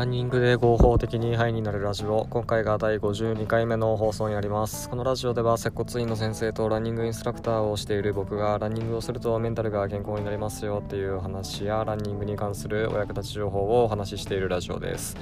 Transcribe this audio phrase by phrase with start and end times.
[0.00, 2.26] ランニングで合法的にハイになるラジオ。
[2.30, 4.88] 今回が第52回目の放送になります。
[4.88, 15.18] このラジオでは接骨院の先生とランニングインストラクターをしている僕がランニングをするとメンタルが健康になりますよっていう話やランニングに関するお役立ち情報をお話ししているラジオです。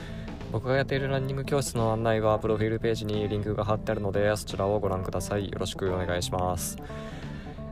[0.53, 5.51] 僕がやっているランニング教室の案内はプロフィールページにリンクが貼ってあるのでそちらをご覧ください。
[5.51, 6.79] よろしくお願いします。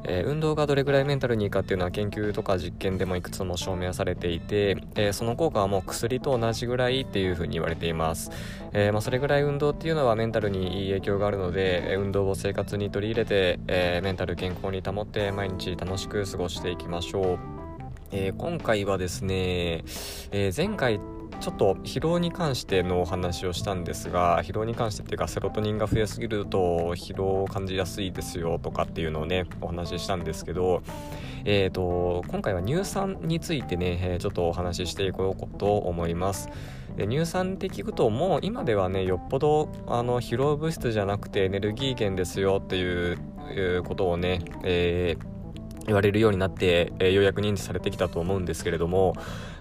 [0.04, 8.30] えー、運動がどれぐらいメンタルにいいかっていうのは研究とか実験でもいくつも証明されていて、えー、その効果はもう薬と同じぐらいっていうふうに言われています、
[8.72, 17.38] えー、まあ、それぐらい運動っていうのはメンタルにいい影響があるので運動を生活に取り入れて、えメンタル健康に保って毎日楽しく過ごしていきましょう。
[18.12, 19.84] え今回はですね、
[20.30, 21.00] え前回
[21.40, 30.82] ちょっと疲労に関してのお話をしたんですが疲労に関してっていうかセロトニンが増えすぎると疲労を感じやすいですよとかっていうのをねお話ししたんですけど
[31.48, 36.48] えーと、今回は乳酸についてねちょっとお話ししていこうと思います。
[36.96, 43.12] で乳酸って聞くともう今ではねよっぽどあの疲労物質じゃなくてエネルギー源ですよってい
[43.76, 45.35] うことをね、えー
[45.86, 49.14] 言われるようになって、えー、ようやく認知されてきたと思うんですけれども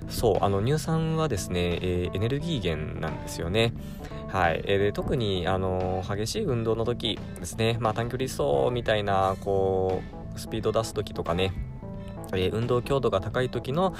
[0.10, 3.74] そうあの乳酸はですね、えー、エネルギー源なんですよね。
[4.28, 10.02] はい、えー、で特にあの激しい運動の時ですね、まあ、短距離走みたいなこ
[10.36, 11.54] うスピード出す時とかね
[12.34, 13.96] 運動強度が高い時の、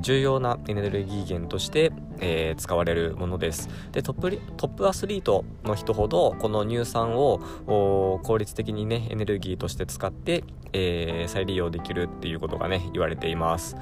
[0.00, 3.68] 重要なエネルギー源として、えー、使われるものです。
[3.92, 13.76] でトップトップアスリートの人ほどこの乳酸を効率的にねエネルギーとして使って、えー、再利用できるっていうことがね言われています。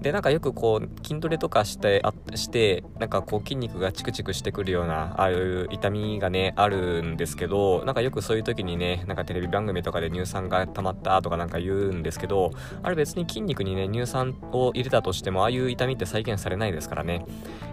[0.00, 12.50] でなんかよくこう筋トレとかしてあしてなんかこう筋肉がチクチクしてくるようなああいう痛みがねあるんですけどなんかよくそういう時にねなんかテレビ番組とかで乳酸が溜まったとかなんか言うんですけど
[12.82, 17.24] あれ別に筋肉にね乳酸を入れたとしてもああいう痛みって再現されないですからね。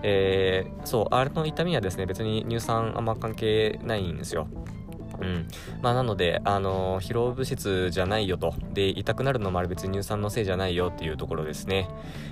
[0.04, 4.48] えー、そうあれの痛みはですね別に乳酸あんま関係ないんですよ。
[5.22, 5.48] うん。
[5.82, 8.54] まあ、なので、あのー、疲労物質じゃないよと。
[8.74, 11.88] で、痛くなるのもあれ別に乳酸のせいじゃないよっていうところですね。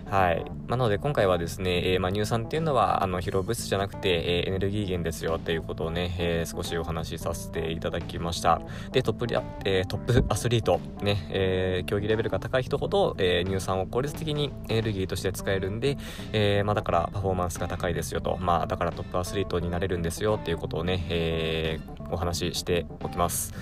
[0.09, 0.43] はい。
[0.67, 8.61] なので、今回はですね、えー、まあ、乳酸っていうのは、あの、疲労物質じゃなくて、えー、エネルギー源ですよっていうことをね、え少しお話しさせていただきました。
[8.91, 15.97] で、トップリ、えトップアスリート、ね、え競技レベルが高い人ほど、え乳酸を効率的にエネルギーとして使えるんで、
[16.33, 18.37] えまあ、だからパフォーマンスが高いですよと。
[18.39, 21.79] まあ、だからトップアスリートになれるんですよっていうことをね、え
[22.11, 23.53] お話ししてておきます。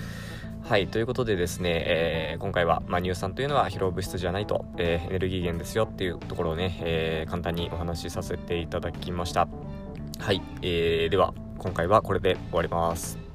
[0.68, 9.48] はい、ということでですね、えー、今回は、まあ、乳酸というのは疲労物質じゃないと、えー、エネルギー源ですよっていうところをね、えー、簡単にお話しさせていただきました。
[10.18, 13.27] はい、えー、では今回はこれで終わります。